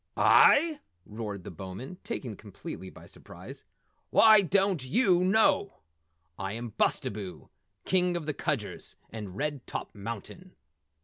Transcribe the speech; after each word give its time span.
"I?" 0.17 0.79
roared 1.05 1.43
the 1.43 1.51
Bowman, 1.51 1.99
taken 2.03 2.35
completely 2.35 2.89
by 2.89 3.05
surprise. 3.05 3.63
"Why, 4.09 4.41
don't 4.41 4.83
yew 4.83 5.23
know? 5.23 5.81
I 6.39 6.53
am 6.53 6.69
Bustabo, 6.71 7.49
King 7.85 8.17
of 8.17 8.25
the 8.25 8.33
Kudgers 8.33 8.95
and 9.11 9.37
Red 9.37 9.67
Top 9.67 9.93
Mountain." 9.93 10.55